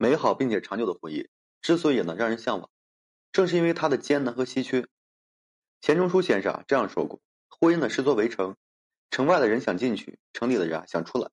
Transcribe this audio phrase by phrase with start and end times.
[0.00, 1.28] 美好并且长久的婚姻
[1.60, 2.70] 之所以呢让人向往，
[3.32, 4.86] 正是因为它的艰难和稀缺。
[5.80, 7.20] 钱钟书先生啊这样说过
[7.50, 8.56] ：“婚姻呢是座围城，
[9.10, 11.30] 城外的人想进去，城里的人啊想出来。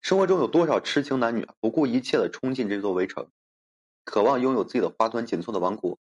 [0.00, 3.32] 生活中有多少痴情男女啊不顾一切的冲进这座围城，
[4.04, 5.98] 渴望拥有自己的花团锦簇的王国。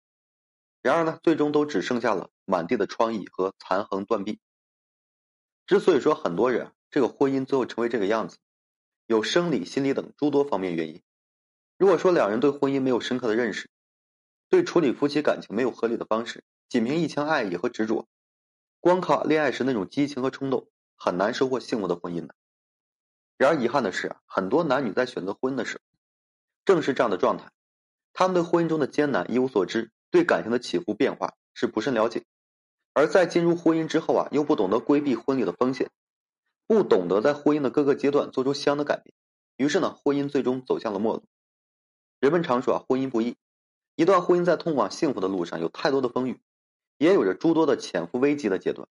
[0.82, 4.38] 然而呢，最终都只剩下了满地的疮痍和残垣断壁。
[5.66, 8.38] 之所以说很多人这个婚姻最后成为这个样子，
[9.07, 11.02] 有生理、心理等诸多方面原因。”
[11.80, 13.70] 如果说两人对婚姻没有深刻的认识，
[14.50, 18.07] 对处理夫妻感情没有合理的方式，仅凭一腔爱意和执着，
[18.80, 22.35] 光靠恋爱时那种激情和冲动，很难收获幸福的婚姻的。
[23.38, 25.80] 然而遗憾的是啊，很多男女在选择婚姻的时候，
[26.66, 27.50] 正是这样的状态，
[28.12, 32.24] 他们对婚姻中的艰难一无所知，对感情的起伏变化是不甚了解，
[32.92, 35.91] 而在进入婚姻之后啊，又不懂得规避婚礼的风险，
[36.66, 39.14] 不懂得在婚姻的各个阶段做出相应的改变，
[39.56, 41.24] 于是呢，婚姻最终走向了没落。
[42.20, 43.36] 人们常说啊，婚姻不易。
[43.97, 46.38] 一段婚姻在通往幸福的路上有太多的风雨，
[46.98, 48.86] 也有着诸多的潜伏危机的阶段。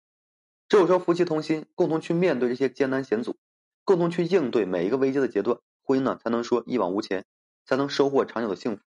[0.68, 3.36] 只有说夫妻同心，共同去面对这些艰难险阻，
[3.84, 7.24] 共同去应对每一个危机的阶段，婚姻呢才能说一往无前，
[7.64, 8.82] 才能收获长久的幸福。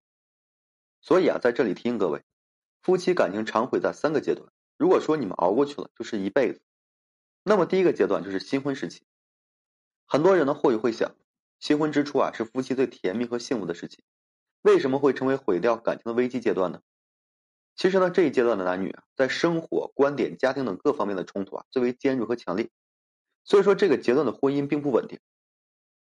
[1.01, 2.23] 所以啊，在这里提醒各位，
[2.81, 4.49] 夫妻感情常毁在三个阶段。
[4.77, 6.61] 如果说你们熬过去了，就是一辈子。
[7.43, 9.03] 那么第一个阶段就是新婚时期。
[10.05, 11.13] 很多人呢或许会想，
[11.59, 14.01] 新婚之初啊是夫妻最甜蜜和幸福的时期。
[14.61, 16.81] 为什么会成为毁掉感情的危机阶段呢？
[17.75, 22.69] 其实呢，这一阶段的男女啊，在生活、观点、家庭等各方面的冲突啊，最为尖锐和强烈。
[23.45, 25.19] 所以说，这个阶段的婚姻并不稳定。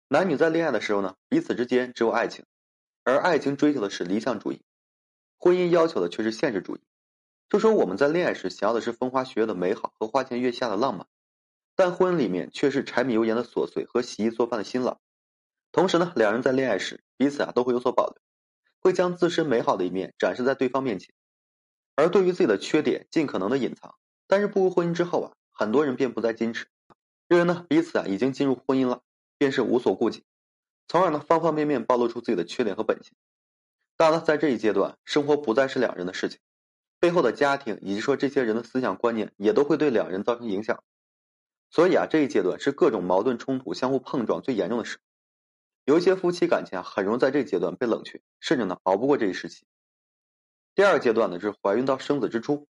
[0.08, 2.46] 男女在恋爱的时候呢，彼此之间只有爱情，
[3.04, 4.62] 而爱情追求的是理想主义，
[5.40, 6.82] 婚姻要求的却是现实主义。
[7.50, 11.08] 就说我们在恋爱时想要的是风花雪月的美好和花前月下的浪漫，
[11.76, 15.00] 但婚姻里面却是柴米油盐的琐碎和洗衣做饭的辛劳。
[15.72, 18.23] 同时呢，两人在恋爱时彼此啊都会有所保留。
[18.84, 21.16] 会将自身美好的一面展示在对方面前，
[21.96, 23.96] 而对于自己的缺点尽可能的隐藏。
[24.28, 26.68] 但是步入婚姻之后啊，很多人便不再矜持，
[27.28, 29.02] 认为呢彼此啊已经进入婚姻了，
[29.38, 30.24] 便是无所顾忌，
[30.88, 33.14] 从而呢方方面面暴露出自己的缺点和本性。
[33.96, 36.40] 当然了，在这一阶段，生活不再是两人的事情，
[37.00, 40.84] 背后的家庭以及说这些人的思想观念也都会对两人造成影响。
[41.70, 45.04] 所以啊，这一阶段是各种矛盾冲突相互碰撞最严重的时候。
[45.86, 49.66] 有一些夫妻感情啊，很容易在这阶段被冷却，甚至呢熬不过这一时期。
[50.76, 52.68] 第二阶段呢，就是怀孕到生子之初。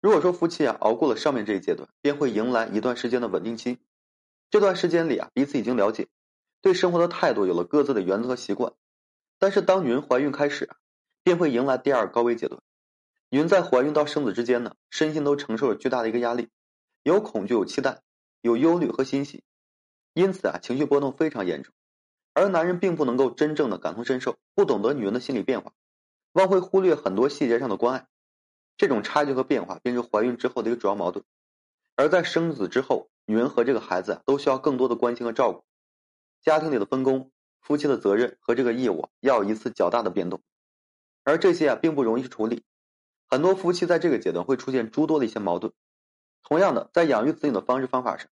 [0.00, 3.78] 如果说夫妻啊熬过了上面这一阶段，便会迎来一段时间的稳定期。
[4.50, 6.08] 这段时间里啊，彼此已经了解，
[6.60, 8.72] 对生活的态度有了各自的原则和习惯。
[9.38, 10.76] 但是当女人怀孕开始啊，
[11.22, 12.60] 便会迎来第二高危阶段。
[13.30, 16.50] 女人在怀孕到生子之间呢，身心都承受着巨大的一个压力，
[17.02, 18.02] 有恐惧，有期待，
[18.42, 19.42] 有忧虑和欣喜，
[20.12, 21.72] 因此啊，情绪波动非常严重。
[22.34, 25.72] 而男人并不能够真正的感同身受，不懂得女人的心理变化，
[26.32, 28.06] 往往会忽略很多细节上的关爱。
[28.76, 31.24] 这种差距和变化便是怀孕之后的一个主要矛盾。
[31.94, 35.64] 而在生子之后，女人和这个孩子都需要更多的关心和照顾，
[36.42, 37.30] 家庭里的分工、
[37.60, 40.42] 夫妻的责任和这个义务要有一次较大的变动。
[41.22, 42.64] 而这些啊并不容易处理，
[43.28, 45.72] 很多夫妻在这个阶段会出现诸多的一些矛盾。
[46.42, 48.28] 同样的，在养育子女的方式方法上，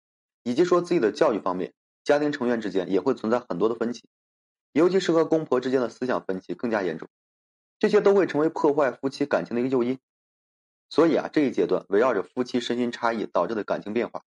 [0.43, 1.73] 以及说自己的教育方面。
[2.07, 4.05] 家庭成员之间也会存在很多的分歧，
[4.71, 7.09] 尤其是和公婆之间的思想分歧更加严重，
[7.81, 9.99] 这些都会成为破坏夫妻感情的一个诱因。
[10.89, 14.23] 所以啊，这一阶段围绕着夫妻身心差异导致的感情变化，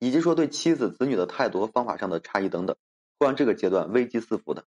[0.00, 2.76] 以及说对妻子子女的态度和方法上的差异等等，
[3.16, 4.64] 会让这个阶段危机四伏的。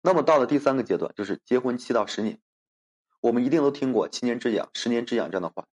[0.00, 2.38] 那么到了第三个阶段，就是结婚七到十年，
[3.20, 5.66] 我们一定都听过“七年之痒，十年之痒”这样的话。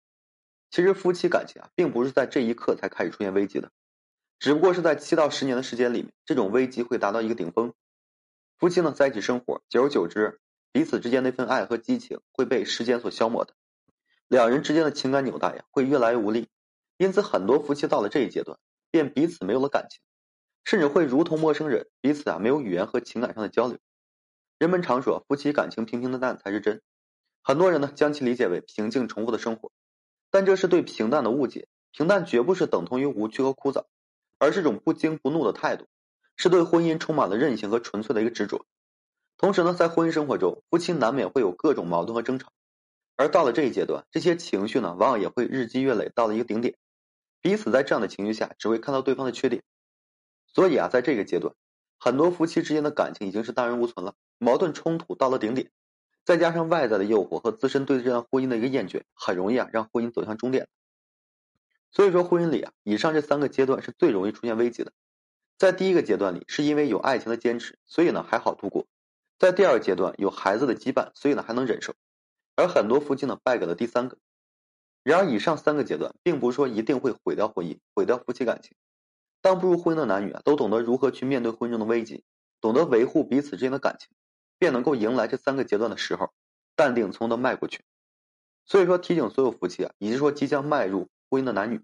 [0.72, 3.70] 其实夫妻感情啊，并不是在这一刻才开始出现危机的。
[4.40, 7.74] 只不过是在七到十年的时间里面，这种危机会达到一个顶峰。
[8.58, 10.40] 夫妻呢在一起生活，久而久之，
[10.72, 13.54] 彼此之间那份爱和激情会被时间所消磨的，
[14.30, 16.48] 两人之间的情感纽带呀会越来越无力。
[16.98, 18.58] 因此，很多夫妻到了这一阶段，
[18.90, 20.00] 便彼此没有了感情，
[20.64, 23.78] 甚至会如同陌生人，彼此啊没有语言和情感上的交流。
[24.58, 26.82] 人们常说夫妻感情平平淡淡才是真，
[27.44, 29.72] 很多人呢将其理解为平静重复的生活，
[30.32, 31.68] 但这是对平淡的误解。
[31.92, 33.86] 平淡绝不是等同于无趣和枯燥。
[34.40, 35.86] 而是种不惊不怒的态度，
[36.36, 38.66] 是对婚姻充满了韧性和纯粹的一个执着。
[39.38, 42.52] 同时呢，在婚姻生活中，夫妻难免会有各种矛盾和争吵，
[43.16, 46.76] 而到了这一阶段，这些情绪呢，往往也会日积月累，到了一个顶点。
[47.42, 49.64] 彼此在这样的情绪下，只会看到对方的缺点。
[50.48, 51.54] 所以啊，在这个阶段，
[52.00, 55.70] 很多夫妻之间的感情已经是荡然无存了，矛盾冲突到了顶点，
[56.26, 60.68] 再加上外在的诱惑和自身对这段婚姻的一个厌倦，很容易啊，让婚姻走向终点。
[61.92, 64.92] 所以说，婚姻里啊，以上这三个阶段是最容易出现危机的。
[65.58, 68.86] 在第一个阶段里，是因为有爱情的坚持，所以呢还好度过；
[69.38, 71.96] 在第二阶段有孩子的羁绊，所以呢还能忍受，
[72.56, 74.18] 而很多夫妻呢败给了第三个。
[75.04, 78.78] 然而以上三个阶段，并不是说一定会毁掉婚姻、毁掉夫妻感情。
[79.42, 82.24] 当步入婚姻的男女啊，都懂得如何去面对婚姻中的危机，
[82.62, 84.10] 懂得维护彼此之间的感情，
[84.58, 86.32] 便能够迎来这三个阶段的时候，
[86.76, 87.84] 淡定从容的迈过去。
[88.66, 91.82] 所以说，提醒所有夫妻啊，以及说即将迈入婚姻的男女，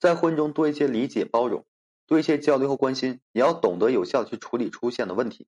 [0.00, 1.66] 在婚姻中多一些理解、包容，
[2.06, 5.46] 多一些交流和关心，也要懂得有效去处理出现的问题。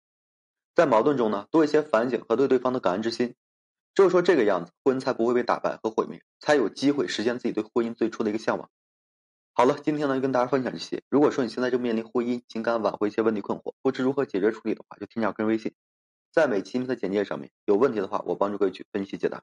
[0.74, 3.34] 在矛盾中呢，多一些反省和对对方的感恩之心。
[3.94, 8.70] 只有说这个样子，婚姻才不会被打败和毁灭，才有机会实现自己对婚姻最初的一个向往。
[9.52, 11.02] 好了，今天呢就跟大家分享这些。
[11.10, 15.74] 如果说你现在正面临婚姻、情感挽回一些问题困惑，不知如何解决处理的话，就添加个人微信，
[16.32, 19.42] 在每期的简介上面有问题的话，我帮助各位去分析解答。